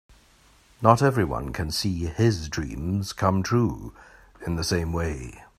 [0.81, 3.93] Not everyone can see his dreams come true
[4.47, 5.43] in the same way.